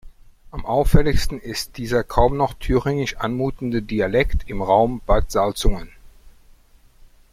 Am 0.49 0.65
auffälligsten 0.65 1.39
ist 1.39 1.77
dieser 1.77 2.03
kaum 2.03 2.35
noch 2.35 2.55
thüringisch 2.55 3.17
anmutende 3.17 3.83
Dialekt 3.83 4.49
im 4.49 4.63
Raum 4.63 4.99
Bad 5.05 5.29
Salzungen. 5.29 5.91